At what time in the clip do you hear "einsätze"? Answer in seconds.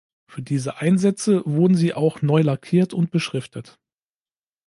0.77-1.43